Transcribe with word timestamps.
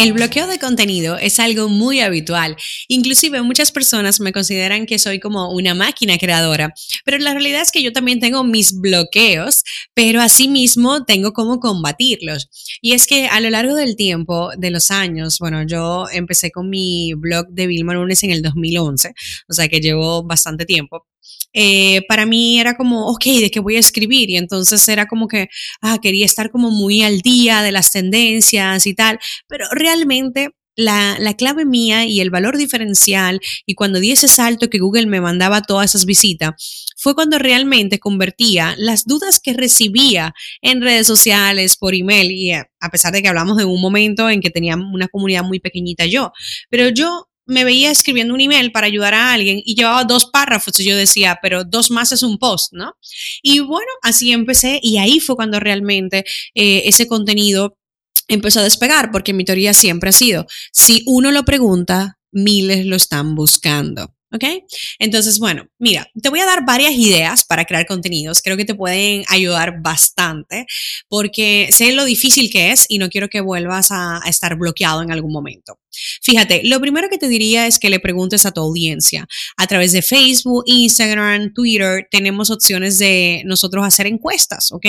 El 0.00 0.12
bloqueo 0.12 0.46
de 0.46 0.60
contenido 0.60 1.18
es 1.18 1.40
algo 1.40 1.68
muy 1.68 1.98
habitual. 1.98 2.56
Inclusive 2.86 3.42
muchas 3.42 3.72
personas 3.72 4.20
me 4.20 4.32
consideran 4.32 4.86
que 4.86 4.96
soy 5.00 5.18
como 5.18 5.50
una 5.50 5.74
máquina 5.74 6.18
creadora, 6.18 6.72
pero 7.04 7.18
la 7.18 7.32
realidad 7.32 7.62
es 7.62 7.72
que 7.72 7.82
yo 7.82 7.92
también 7.92 8.20
tengo 8.20 8.44
mis 8.44 8.78
bloqueos, 8.78 9.64
pero 9.94 10.20
asimismo 10.20 11.04
tengo 11.04 11.32
cómo 11.32 11.58
combatirlos. 11.58 12.48
Y 12.80 12.92
es 12.92 13.08
que 13.08 13.26
a 13.26 13.40
lo 13.40 13.50
largo 13.50 13.74
del 13.74 13.96
tiempo, 13.96 14.50
de 14.56 14.70
los 14.70 14.92
años, 14.92 15.40
bueno, 15.40 15.64
yo 15.66 16.06
empecé 16.12 16.52
con 16.52 16.70
mi 16.70 17.14
blog 17.14 17.48
de 17.48 17.66
Vilma 17.66 17.94
Lunes 17.94 18.22
en 18.22 18.30
el 18.30 18.40
2011, 18.40 19.14
o 19.48 19.52
sea 19.52 19.66
que 19.66 19.80
llevo 19.80 20.22
bastante 20.22 20.64
tiempo. 20.64 21.08
Eh, 21.52 22.02
para 22.08 22.26
mí 22.26 22.60
era 22.60 22.76
como, 22.76 23.08
ok, 23.08 23.24
¿de 23.24 23.50
qué 23.50 23.60
voy 23.60 23.76
a 23.76 23.80
escribir? 23.80 24.30
Y 24.30 24.36
entonces 24.36 24.86
era 24.88 25.06
como 25.06 25.28
que, 25.28 25.48
ah, 25.80 25.98
quería 26.00 26.26
estar 26.26 26.50
como 26.50 26.70
muy 26.70 27.02
al 27.02 27.20
día 27.20 27.62
de 27.62 27.72
las 27.72 27.90
tendencias 27.90 28.86
y 28.86 28.94
tal, 28.94 29.18
pero 29.48 29.66
realmente 29.72 30.50
la, 30.76 31.16
la, 31.18 31.34
clave 31.34 31.64
mía 31.64 32.06
y 32.06 32.20
el 32.20 32.30
valor 32.30 32.56
diferencial 32.56 33.40
y 33.66 33.74
cuando 33.74 33.98
di 33.98 34.12
ese 34.12 34.28
salto 34.28 34.70
que 34.70 34.78
Google 34.78 35.06
me 35.06 35.20
mandaba 35.20 35.60
todas 35.60 35.90
esas 35.90 36.06
visitas, 36.06 36.86
fue 36.96 37.16
cuando 37.16 37.38
realmente 37.38 37.98
convertía 37.98 38.74
las 38.78 39.04
dudas 39.04 39.40
que 39.40 39.54
recibía 39.54 40.34
en 40.62 40.80
redes 40.80 41.08
sociales, 41.08 41.76
por 41.76 41.94
email, 41.94 42.30
y 42.30 42.52
a 42.52 42.90
pesar 42.92 43.12
de 43.12 43.22
que 43.22 43.28
hablamos 43.28 43.56
de 43.56 43.64
un 43.64 43.80
momento 43.80 44.30
en 44.30 44.40
que 44.40 44.50
tenía 44.50 44.76
una 44.76 45.08
comunidad 45.08 45.42
muy 45.42 45.58
pequeñita 45.58 46.06
yo, 46.06 46.32
pero 46.70 46.88
yo 46.90 47.27
me 47.48 47.64
veía 47.64 47.90
escribiendo 47.90 48.34
un 48.34 48.40
email 48.40 48.70
para 48.70 48.86
ayudar 48.86 49.14
a 49.14 49.32
alguien 49.32 49.60
y 49.64 49.74
llevaba 49.74 50.04
dos 50.04 50.26
párrafos 50.26 50.78
y 50.78 50.84
yo 50.84 50.96
decía, 50.96 51.38
pero 51.42 51.64
dos 51.64 51.90
más 51.90 52.12
es 52.12 52.22
un 52.22 52.38
post, 52.38 52.74
¿no? 52.74 52.92
Y 53.42 53.60
bueno, 53.60 53.90
así 54.02 54.32
empecé 54.32 54.78
y 54.82 54.98
ahí 54.98 55.18
fue 55.18 55.34
cuando 55.34 55.58
realmente 55.58 56.24
eh, 56.54 56.82
ese 56.84 57.08
contenido 57.08 57.76
empezó 58.28 58.60
a 58.60 58.64
despegar, 58.64 59.10
porque 59.10 59.32
mi 59.32 59.44
teoría 59.44 59.72
siempre 59.72 60.10
ha 60.10 60.12
sido, 60.12 60.46
si 60.72 61.02
uno 61.06 61.32
lo 61.32 61.44
pregunta, 61.44 62.18
miles 62.30 62.84
lo 62.84 62.96
están 62.96 63.34
buscando. 63.34 64.14
¿Ok? 64.30 64.44
Entonces, 64.98 65.38
bueno, 65.38 65.66
mira, 65.78 66.06
te 66.22 66.28
voy 66.28 66.40
a 66.40 66.44
dar 66.44 66.66
varias 66.66 66.92
ideas 66.92 67.46
para 67.46 67.64
crear 67.64 67.86
contenidos. 67.86 68.42
Creo 68.42 68.58
que 68.58 68.66
te 68.66 68.74
pueden 68.74 69.24
ayudar 69.28 69.80
bastante 69.80 70.66
porque 71.08 71.70
sé 71.72 71.92
lo 71.92 72.04
difícil 72.04 72.50
que 72.50 72.72
es 72.72 72.84
y 72.90 72.98
no 72.98 73.08
quiero 73.08 73.28
que 73.28 73.40
vuelvas 73.40 73.90
a, 73.90 74.20
a 74.22 74.28
estar 74.28 74.54
bloqueado 74.56 75.00
en 75.00 75.12
algún 75.12 75.32
momento. 75.32 75.78
Fíjate, 76.22 76.62
lo 76.64 76.80
primero 76.80 77.08
que 77.08 77.18
te 77.18 77.28
diría 77.28 77.66
es 77.66 77.78
que 77.78 77.90
le 77.90 78.00
preguntes 78.00 78.46
a 78.46 78.52
tu 78.52 78.60
audiencia. 78.60 79.26
A 79.56 79.66
través 79.66 79.92
de 79.92 80.02
Facebook, 80.02 80.64
Instagram, 80.66 81.52
Twitter, 81.52 82.06
tenemos 82.10 82.50
opciones 82.50 82.98
de 82.98 83.42
nosotros 83.44 83.86
hacer 83.86 84.06
encuestas, 84.06 84.72
¿ok? 84.72 84.86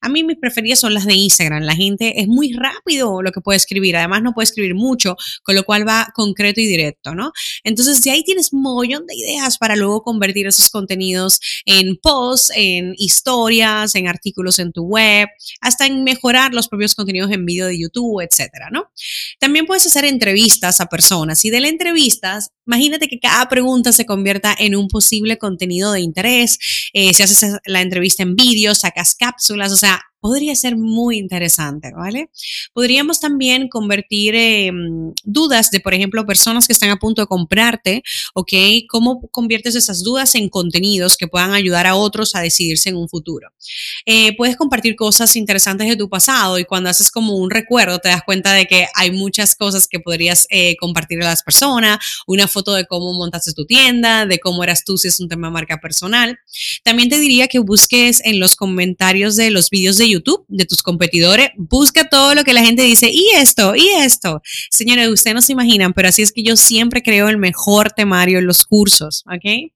A 0.00 0.08
mí 0.08 0.24
mis 0.24 0.38
preferidas 0.38 0.80
son 0.80 0.94
las 0.94 1.06
de 1.06 1.14
Instagram. 1.14 1.62
La 1.62 1.74
gente 1.74 2.20
es 2.20 2.28
muy 2.28 2.52
rápido 2.52 3.22
lo 3.22 3.32
que 3.32 3.40
puede 3.40 3.56
escribir. 3.56 3.96
Además, 3.96 4.22
no 4.22 4.32
puede 4.32 4.44
escribir 4.44 4.74
mucho, 4.74 5.16
con 5.42 5.54
lo 5.54 5.64
cual 5.64 5.86
va 5.86 6.08
concreto 6.14 6.60
y 6.60 6.66
directo, 6.66 7.14
¿no? 7.14 7.32
Entonces, 7.64 8.02
de 8.02 8.10
ahí 8.10 8.22
tienes 8.24 8.52
un 8.52 9.06
de 9.06 9.14
ideas 9.14 9.58
para 9.58 9.76
luego 9.76 10.02
convertir 10.02 10.46
esos 10.46 10.70
contenidos 10.70 11.40
en 11.64 11.96
posts, 11.96 12.52
en 12.54 12.94
historias, 12.96 13.94
en 13.94 14.08
artículos 14.08 14.58
en 14.58 14.72
tu 14.72 14.84
web, 14.84 15.28
hasta 15.60 15.86
en 15.86 16.04
mejorar 16.04 16.54
los 16.54 16.68
propios 16.68 16.94
contenidos 16.94 17.30
en 17.30 17.44
vídeo 17.44 17.66
de 17.66 17.78
YouTube, 17.78 18.20
etcétera, 18.20 18.68
¿no? 18.70 18.90
También 19.38 19.66
puedes 19.66 19.86
hacer 19.86 20.04
entrevistas 20.04 20.49
a 20.80 20.86
personas. 20.86 21.44
Y 21.44 21.50
de 21.50 21.60
las 21.60 21.70
entrevistas, 21.70 22.50
imagínate 22.70 23.08
que 23.08 23.18
cada 23.18 23.48
pregunta 23.48 23.92
se 23.92 24.06
convierta 24.06 24.54
en 24.56 24.76
un 24.76 24.86
posible 24.86 25.38
contenido 25.38 25.90
de 25.92 26.00
interés. 26.00 26.58
Eh, 26.92 27.12
si 27.12 27.22
haces 27.22 27.56
la 27.66 27.82
entrevista 27.82 28.22
en 28.22 28.36
vídeo, 28.36 28.76
sacas 28.76 29.16
cápsulas, 29.16 29.72
o 29.72 29.76
sea, 29.76 30.00
podría 30.20 30.54
ser 30.54 30.76
muy 30.76 31.18
interesante, 31.18 31.92
¿vale? 31.96 32.30
Podríamos 32.72 33.20
también 33.20 33.68
convertir 33.68 34.34
em, 34.34 35.12
dudas 35.24 35.70
de, 35.70 35.80
por 35.80 35.94
ejemplo, 35.94 36.26
personas 36.26 36.66
que 36.66 36.72
están 36.72 36.90
a 36.90 36.98
punto 36.98 37.22
de 37.22 37.26
comprarte, 37.26 38.02
¿ok? 38.34 38.52
¿Cómo 38.88 39.28
conviertes 39.30 39.74
esas 39.74 40.02
dudas 40.04 40.34
en 40.34 40.48
contenidos 40.48 41.16
que 41.16 41.26
puedan 41.26 41.52
ayudar 41.52 41.86
a 41.86 41.94
otros 41.94 42.34
a 42.34 42.40
decidirse 42.40 42.90
en 42.90 42.96
un 42.96 43.08
futuro? 43.08 43.48
Eh, 44.04 44.36
puedes 44.36 44.56
compartir 44.56 44.94
cosas 44.94 45.34
interesantes 45.36 45.88
de 45.88 45.96
tu 45.96 46.08
pasado 46.08 46.58
y 46.58 46.64
cuando 46.64 46.90
haces 46.90 47.10
como 47.10 47.36
un 47.36 47.50
recuerdo 47.50 47.98
te 47.98 48.08
das 48.08 48.22
cuenta 48.24 48.52
de 48.52 48.66
que 48.66 48.86
hay 48.94 49.10
muchas 49.10 49.56
cosas 49.56 49.88
que 49.88 50.00
podrías 50.00 50.46
eh, 50.50 50.76
compartir 50.76 51.22
a 51.22 51.26
las 51.26 51.42
personas, 51.42 51.98
una 52.26 52.46
foto 52.46 52.59
de 52.68 52.86
cómo 52.86 53.12
montaste 53.14 53.52
tu 53.52 53.64
tienda, 53.64 54.26
de 54.26 54.38
cómo 54.38 54.62
eras 54.62 54.84
tú 54.84 54.98
si 54.98 55.08
es 55.08 55.18
un 55.20 55.28
tema 55.28 55.48
de 55.48 55.52
marca 55.52 55.78
personal. 55.78 56.38
También 56.84 57.08
te 57.08 57.18
diría 57.18 57.48
que 57.48 57.58
busques 57.58 58.20
en 58.24 58.38
los 58.38 58.54
comentarios 58.56 59.36
de 59.36 59.50
los 59.50 59.70
vídeos 59.70 59.96
de 59.96 60.08
YouTube 60.08 60.44
de 60.48 60.66
tus 60.66 60.82
competidores, 60.82 61.50
busca 61.56 62.08
todo 62.08 62.34
lo 62.34 62.44
que 62.44 62.52
la 62.52 62.64
gente 62.64 62.82
dice, 62.82 63.10
y 63.10 63.28
esto, 63.34 63.74
y 63.74 63.88
esto. 63.88 64.42
Señores, 64.70 65.08
ustedes 65.08 65.34
no 65.34 65.42
se 65.42 65.52
imaginan, 65.52 65.92
pero 65.92 66.08
así 66.08 66.22
es 66.22 66.32
que 66.32 66.42
yo 66.42 66.56
siempre 66.56 67.02
creo 67.02 67.28
el 67.28 67.38
mejor 67.38 67.90
temario 67.92 68.38
en 68.38 68.46
los 68.46 68.64
cursos, 68.64 69.24
¿ok? 69.26 69.72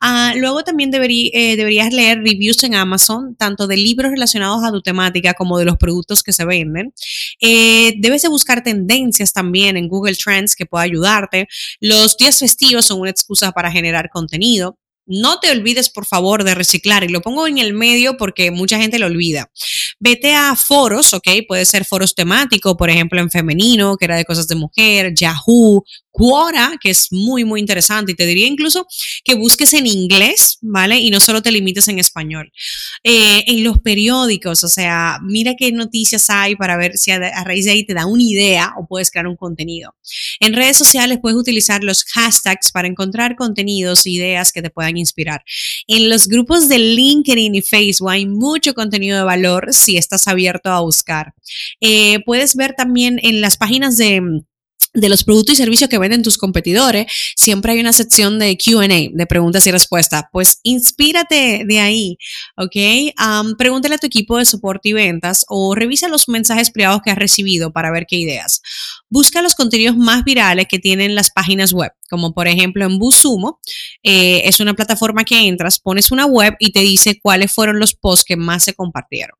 Ah, 0.00 0.32
luego 0.36 0.62
también 0.62 0.90
eh, 0.92 1.56
deberías 1.56 1.92
leer 1.92 2.18
reviews 2.18 2.62
en 2.64 2.74
Amazon, 2.74 3.34
tanto 3.36 3.66
de 3.66 3.76
libros 3.76 4.10
relacionados 4.10 4.62
a 4.64 4.70
tu 4.70 4.80
temática 4.82 5.34
como 5.34 5.58
de 5.58 5.64
los 5.64 5.76
productos 5.76 6.22
que 6.22 6.32
se 6.32 6.44
venden. 6.44 6.92
Eh, 7.40 7.94
debes 7.98 8.22
de 8.22 8.28
buscar 8.28 8.62
tendencias 8.62 9.32
también 9.32 9.76
en 9.76 9.88
Google 9.88 10.14
Trends 10.14 10.54
que 10.54 10.66
pueda 10.66 10.84
ayudarte. 10.84 11.48
Los 11.80 12.16
días 12.18 12.38
festivos 12.38 12.86
son 12.86 13.00
una 13.00 13.10
excusa 13.10 13.52
para 13.52 13.70
generar 13.70 14.10
contenido. 14.10 14.76
No 15.10 15.40
te 15.40 15.50
olvides, 15.50 15.88
por 15.88 16.04
favor, 16.04 16.44
de 16.44 16.54
reciclar. 16.54 17.02
Y 17.02 17.08
lo 17.08 17.22
pongo 17.22 17.46
en 17.46 17.56
el 17.56 17.72
medio 17.72 18.18
porque 18.18 18.50
mucha 18.50 18.78
gente 18.78 18.98
lo 18.98 19.06
olvida. 19.06 19.50
Vete 19.98 20.34
a 20.34 20.54
foros, 20.54 21.14
¿ok? 21.14 21.26
Puede 21.48 21.64
ser 21.64 21.86
foros 21.86 22.14
temáticos, 22.14 22.74
por 22.76 22.90
ejemplo, 22.90 23.18
en 23.18 23.30
femenino, 23.30 23.96
que 23.96 24.04
era 24.04 24.16
de 24.16 24.26
cosas 24.26 24.48
de 24.48 24.56
mujer, 24.56 25.14
Yahoo, 25.14 25.82
Quora, 26.18 26.72
que 26.80 26.90
es 26.90 27.12
muy, 27.12 27.44
muy 27.44 27.60
interesante. 27.60 28.12
Y 28.12 28.14
te 28.16 28.26
diría 28.26 28.48
incluso 28.48 28.86
que 29.22 29.34
busques 29.34 29.72
en 29.72 29.86
inglés, 29.86 30.58
¿vale? 30.60 30.98
Y 30.98 31.10
no 31.10 31.20
solo 31.20 31.42
te 31.42 31.52
limites 31.52 31.86
en 31.86 32.00
español. 32.00 32.50
Eh, 33.04 33.44
en 33.46 33.62
los 33.62 33.78
periódicos, 33.78 34.64
o 34.64 34.68
sea, 34.68 35.20
mira 35.22 35.54
qué 35.56 35.70
noticias 35.70 36.28
hay 36.28 36.56
para 36.56 36.76
ver 36.76 36.96
si 36.96 37.12
a, 37.12 37.44
raíz 37.44 37.66
de 37.66 37.70
ahí 37.70 37.86
te 37.86 37.94
da 37.94 38.06
una 38.06 38.24
idea 38.24 38.74
o 38.76 38.86
puedes 38.88 39.12
crear 39.12 39.28
un 39.28 39.36
contenido. 39.36 39.94
En 40.40 40.54
redes 40.54 40.76
sociales 40.76 41.18
puedes 41.22 41.38
utilizar 41.38 41.84
los 41.84 42.02
hashtags 42.04 42.72
para 42.72 42.88
encontrar 42.88 43.36
contenidos 43.36 44.04
e 44.04 44.10
ideas 44.10 44.50
que 44.50 44.60
te 44.60 44.70
puedan 44.70 44.96
inspirar. 44.96 45.44
En 45.86 46.10
los 46.10 46.26
grupos 46.26 46.68
de 46.68 46.80
LinkedIn 46.80 47.54
y 47.54 47.62
Facebook 47.62 48.10
hay 48.10 48.26
mucho 48.26 48.74
contenido 48.74 49.18
de 49.18 49.24
valor 49.24 49.68
si 49.72 49.96
estás 49.96 50.26
abierto 50.26 50.70
a 50.70 50.80
buscar. 50.80 51.32
Eh, 51.80 52.18
puedes 52.24 52.56
ver 52.56 52.74
también 52.74 53.20
en 53.22 53.40
las 53.40 53.56
páginas 53.56 53.96
de 53.96 54.42
de 54.94 55.08
los 55.08 55.24
productos 55.24 55.54
y 55.54 55.56
servicios 55.56 55.90
que 55.90 55.98
venden 55.98 56.22
tus 56.22 56.38
competidores, 56.38 57.06
siempre 57.36 57.72
hay 57.72 57.80
una 57.80 57.92
sección 57.92 58.38
de 58.38 58.56
QA, 58.56 58.86
de 58.88 59.26
preguntas 59.26 59.66
y 59.66 59.70
respuestas. 59.70 60.24
Pues 60.32 60.60
inspírate 60.62 61.64
de 61.66 61.80
ahí, 61.80 62.18
¿ok? 62.56 62.76
pregúntale 63.58 63.96
a 63.96 63.98
tu 63.98 64.06
equipo 64.06 64.38
de 64.38 64.44
soporte 64.44 64.90
y 64.90 64.92
ventas 64.92 65.44
o 65.48 65.74
revisa 65.74 66.08
los 66.08 66.28
mensajes 66.28 66.70
privados 66.70 67.02
que 67.04 67.10
has 67.10 67.18
recibido 67.18 67.72
para 67.72 67.90
ver 67.90 68.06
qué 68.08 68.16
ideas. 68.16 68.62
Busca 69.08 69.42
los 69.42 69.54
contenidos 69.54 69.96
más 69.96 70.24
virales 70.24 70.66
que 70.68 70.78
tienen 70.78 71.14
las 71.14 71.30
páginas 71.30 71.72
web, 71.72 71.92
como 72.10 72.32
por 72.32 72.48
ejemplo 72.48 72.84
en 72.84 72.98
Busumo. 72.98 73.60
Eh, 74.02 74.42
es 74.44 74.60
una 74.60 74.74
plataforma 74.74 75.24
que 75.24 75.46
entras, 75.46 75.78
pones 75.80 76.10
una 76.10 76.26
web 76.26 76.54
y 76.58 76.72
te 76.72 76.80
dice 76.80 77.18
cuáles 77.20 77.52
fueron 77.52 77.78
los 77.78 77.94
posts 77.94 78.24
que 78.24 78.36
más 78.36 78.64
se 78.64 78.74
compartieron. 78.74 79.36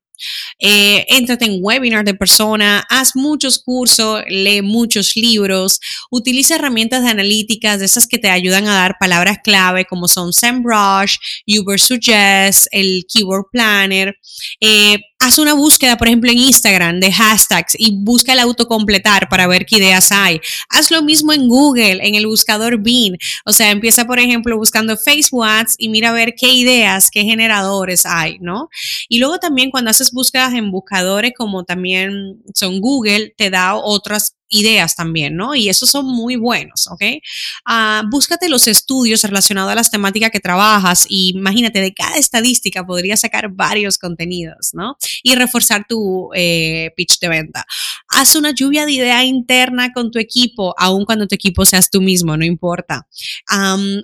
Eh, 0.59 1.05
éntrate 1.09 1.45
en 1.45 1.59
webinar 1.61 2.03
de 2.03 2.13
persona, 2.13 2.85
haz 2.89 3.15
muchos 3.15 3.59
cursos, 3.59 4.23
lee 4.27 4.61
muchos 4.61 5.15
libros, 5.15 5.79
utiliza 6.11 6.55
herramientas 6.55 7.03
de 7.03 7.09
analíticas, 7.09 7.79
de 7.79 7.85
esas 7.85 8.07
que 8.07 8.17
te 8.17 8.29
ayudan 8.29 8.67
a 8.67 8.73
dar 8.73 8.97
palabras 8.99 9.37
clave 9.43 9.85
como 9.85 10.07
son 10.07 10.33
SEMrush, 10.33 11.17
Uber 11.47 11.79
Suggest, 11.79 12.67
el 12.71 13.05
Keyword 13.07 13.45
Planner. 13.51 14.15
Eh, 14.59 14.99
haz 15.19 15.37
una 15.37 15.53
búsqueda, 15.53 15.97
por 15.97 16.07
ejemplo, 16.07 16.31
en 16.31 16.37
Instagram 16.37 16.99
de 16.99 17.11
hashtags 17.11 17.75
y 17.77 17.91
busca 18.03 18.33
el 18.33 18.39
autocompletar 18.39 19.27
para 19.27 19.47
ver 19.47 19.65
qué 19.65 19.77
ideas 19.77 20.11
hay. 20.11 20.39
Haz 20.69 20.91
lo 20.91 21.01
mismo 21.01 21.33
en 21.33 21.47
Google, 21.47 21.99
en 22.01 22.15
el 22.15 22.25
buscador 22.25 22.81
Bing. 22.81 23.17
O 23.45 23.51
sea, 23.51 23.71
empieza, 23.71 24.05
por 24.05 24.19
ejemplo, 24.19 24.57
buscando 24.57 24.95
Facebook 24.95 25.39
y 25.77 25.89
mira 25.89 26.09
a 26.09 26.13
ver 26.13 26.33
qué 26.35 26.49
ideas, 26.49 27.09
qué 27.11 27.23
generadores 27.23 28.05
hay, 28.05 28.37
¿no? 28.39 28.69
Y 29.07 29.19
luego 29.19 29.39
también 29.39 29.71
cuando 29.71 29.91
haces 29.91 30.08
búsquedas 30.13 30.53
en 30.53 30.71
buscadores 30.71 31.33
como 31.37 31.63
también 31.63 32.43
son 32.55 32.81
Google, 32.81 33.33
te 33.37 33.49
da 33.49 33.75
otras 33.75 34.35
ideas 34.49 34.95
también, 34.95 35.35
¿no? 35.35 35.55
Y 35.55 35.69
esos 35.69 35.89
son 35.89 36.05
muy 36.05 36.35
buenos, 36.35 36.87
¿ok? 36.87 37.01
Ah, 37.65 38.03
búscate 38.09 38.49
los 38.49 38.67
estudios 38.67 39.23
relacionados 39.23 39.71
a 39.71 39.75
las 39.75 39.91
temáticas 39.91 40.31
que 40.31 40.39
trabajas 40.39 41.05
y 41.07 41.33
imagínate, 41.35 41.81
de 41.81 41.93
cada 41.93 42.17
estadística 42.17 42.85
podrías 42.85 43.21
sacar 43.21 43.49
varios 43.49 43.97
contenidos, 43.97 44.71
¿no? 44.73 44.97
Y 45.23 45.35
reforzar 45.35 45.85
tu 45.87 46.29
eh, 46.35 46.91
pitch 46.95 47.19
de 47.19 47.29
venta. 47.29 47.65
Haz 48.09 48.35
una 48.35 48.51
lluvia 48.51 48.85
de 48.85 48.93
idea 48.93 49.23
interna 49.23 49.91
con 49.93 50.11
tu 50.11 50.19
equipo, 50.19 50.73
aun 50.77 51.05
cuando 51.05 51.27
tu 51.27 51.35
equipo 51.35 51.65
seas 51.65 51.89
tú 51.89 52.01
mismo, 52.01 52.35
no 52.35 52.45
importa. 52.45 53.07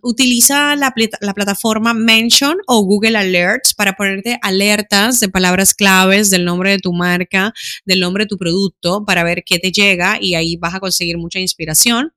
utiliza 0.03 0.75
la, 0.75 0.94
la 1.21 1.33
plataforma 1.33 1.94
Mention 1.94 2.57
o 2.68 2.83
Google 2.83 3.18
Alerts 3.18 3.74
para 3.74 3.94
ponerte 3.94 4.38
alertas 4.42 5.19
de 5.19 5.30
palabras 5.30 5.74
claves, 5.74 6.30
del 6.30 6.45
nombre 6.45 6.71
de 6.71 6.80
tu 6.80 6.94
marca, 6.94 7.53
del 7.86 8.00
nombre 8.00 8.25
de 8.25 8.27
tu 8.27 8.38
producto, 8.38 9.03
para 9.06 9.24
ver 9.24 9.44
qué 9.45 9.59
te 9.59 9.71
llega 9.71 10.18
y 10.21 10.35
ahí 10.36 10.58
vas 10.58 10.76
a 10.76 10.80
conseguir 10.80 11.18
mucha 11.18 11.40
inspiración. 11.40 12.14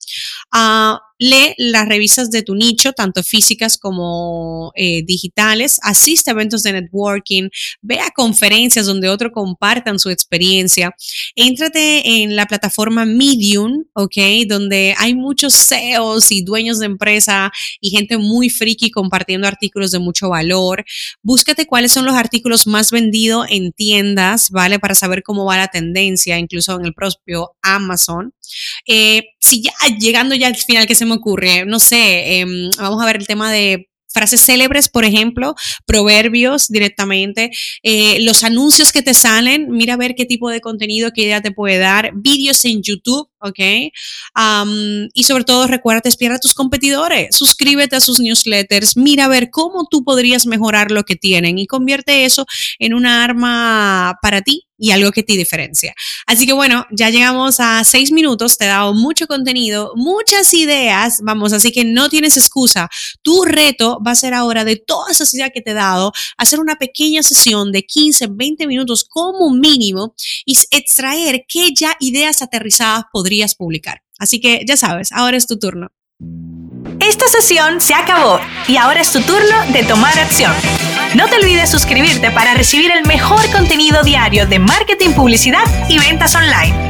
Uh, 0.52 0.98
lee 1.18 1.54
las 1.58 1.88
revistas 1.88 2.30
de 2.30 2.42
tu 2.42 2.54
nicho, 2.54 2.92
tanto 2.92 3.22
físicas 3.22 3.76
como 3.78 4.72
eh, 4.74 5.02
digitales, 5.04 5.78
asiste 5.82 6.30
a 6.30 6.32
eventos 6.32 6.62
de 6.62 6.72
networking, 6.72 7.48
ve 7.82 8.00
a 8.00 8.10
conferencias 8.10 8.86
donde 8.86 9.08
otros 9.08 9.32
compartan 9.32 9.98
su 9.98 10.10
experiencia, 10.10 10.94
éntrate 11.34 12.22
en 12.22 12.36
la 12.36 12.46
plataforma 12.46 13.04
Medium, 13.04 13.84
¿ok? 13.94 14.16
Donde 14.46 14.94
hay 14.98 15.14
muchos 15.14 15.54
CEOs 15.54 16.30
y 16.32 16.42
dueños 16.42 16.78
de 16.78 16.86
empresa 16.86 17.50
y 17.80 17.90
gente 17.90 18.18
muy 18.18 18.50
friki 18.50 18.90
compartiendo 18.90 19.46
artículos 19.46 19.90
de 19.90 19.98
mucho 19.98 20.28
valor. 20.28 20.84
Búscate 21.22 21.66
cuáles 21.66 21.92
son 21.92 22.04
los 22.04 22.14
artículos 22.14 22.66
más 22.66 22.90
vendidos 22.90 23.46
en 23.50 23.72
tiendas, 23.72 24.50
¿vale? 24.50 24.78
Para 24.78 24.94
saber 24.94 25.22
cómo 25.22 25.44
va 25.44 25.56
la 25.56 25.68
tendencia, 25.68 26.38
incluso 26.38 26.78
en 26.78 26.86
el 26.86 26.94
propio 26.94 27.52
Amazon. 27.62 28.32
Eh, 28.86 29.22
si 29.40 29.62
ya 29.62 29.72
llegando 29.98 30.34
ya 30.34 30.48
al 30.48 30.56
final 30.56 30.86
que 30.86 30.94
se 30.94 31.06
me 31.06 31.14
ocurre, 31.14 31.64
no 31.66 31.78
sé, 31.78 32.40
em, 32.40 32.70
vamos 32.78 33.02
a 33.02 33.06
ver 33.06 33.16
el 33.16 33.26
tema 33.26 33.52
de 33.52 33.88
frases 34.12 34.40
célebres, 34.40 34.88
por 34.88 35.04
ejemplo, 35.04 35.54
proverbios 35.86 36.68
directamente, 36.68 37.50
eh, 37.82 38.18
los 38.20 38.42
anuncios 38.42 38.90
que 38.90 39.02
te 39.02 39.14
salen, 39.14 39.70
mira 39.70 39.94
a 39.94 39.98
ver 39.98 40.14
qué 40.14 40.24
tipo 40.24 40.50
de 40.50 40.60
contenido, 40.60 41.12
qué 41.14 41.22
idea 41.22 41.42
te 41.42 41.52
puede 41.52 41.78
dar, 41.78 42.12
vídeos 42.14 42.64
en 42.64 42.82
YouTube, 42.82 43.28
¿ok? 43.40 43.58
y 45.14 45.22
sobre 45.24 45.44
todo 45.44 45.66
recuerda 45.66 46.08
espiar 46.08 46.32
a 46.32 46.38
tus 46.38 46.54
competidores, 46.54 47.36
suscríbete 47.36 47.96
a 47.96 48.00
sus 48.00 48.20
newsletters, 48.20 48.96
mira 48.96 49.26
a 49.26 49.28
ver 49.28 49.50
cómo 49.50 49.86
tú 49.90 50.04
podrías 50.04 50.46
mejorar 50.46 50.90
lo 50.90 51.04
que 51.04 51.16
tienen 51.16 51.58
y 51.58 51.66
convierte 51.66 52.24
eso 52.24 52.46
en 52.78 52.94
una 52.94 53.24
arma 53.24 54.18
para 54.22 54.42
ti 54.42 54.68
y 54.78 54.92
algo 54.92 55.10
que 55.10 55.24
te 55.24 55.36
diferencia. 55.36 55.92
Así 56.26 56.46
que 56.46 56.52
bueno, 56.52 56.86
ya 56.90 57.10
llegamos 57.10 57.58
a 57.58 57.82
seis 57.84 58.12
minutos, 58.12 58.56
te 58.56 58.64
he 58.64 58.68
dado 58.68 58.94
mucho 58.94 59.26
contenido, 59.26 59.92
muchas 59.96 60.54
ideas, 60.54 61.18
vamos, 61.22 61.52
así 61.52 61.72
que 61.72 61.84
no 61.84 62.08
tienes 62.08 62.36
excusa. 62.36 62.88
Tu 63.22 63.44
reto 63.44 63.98
va 64.06 64.12
a 64.12 64.14
ser 64.14 64.34
ahora 64.34 64.64
de 64.64 64.76
todas 64.76 65.12
esas 65.12 65.34
ideas 65.34 65.50
que 65.52 65.60
te 65.60 65.72
he 65.72 65.74
dado, 65.74 66.12
hacer 66.36 66.60
una 66.60 66.76
pequeña 66.76 67.22
sesión 67.22 67.72
de 67.72 67.82
15, 67.82 68.28
20 68.30 68.66
minutos 68.66 69.04
como 69.04 69.50
mínimo 69.50 70.14
y 70.46 70.56
extraer 70.70 71.44
qué 71.48 71.70
ya 71.74 71.96
ideas 71.98 72.40
aterrizadas 72.40 73.04
publicar. 73.54 74.02
Así 74.18 74.40
que 74.40 74.64
ya 74.66 74.76
sabes, 74.76 75.12
ahora 75.12 75.36
es 75.36 75.46
tu 75.46 75.58
turno. 75.58 75.88
Esta 77.00 77.28
sesión 77.28 77.80
se 77.80 77.94
acabó 77.94 78.40
y 78.66 78.76
ahora 78.76 79.00
es 79.00 79.12
tu 79.12 79.20
turno 79.20 79.72
de 79.72 79.84
tomar 79.84 80.18
acción. 80.18 80.52
No 81.14 81.28
te 81.28 81.36
olvides 81.36 81.70
suscribirte 81.70 82.30
para 82.30 82.54
recibir 82.54 82.90
el 82.90 83.06
mejor 83.06 83.50
contenido 83.50 84.02
diario 84.02 84.46
de 84.46 84.58
marketing, 84.58 85.10
publicidad 85.10 85.64
y 85.88 85.98
ventas 85.98 86.34
online. 86.34 86.87